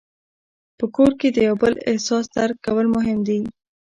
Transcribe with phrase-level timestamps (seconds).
[0.77, 3.39] په کور کې د یو بل احساس درک کول مهم دي.